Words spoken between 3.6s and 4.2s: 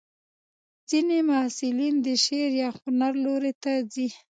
ته ځي.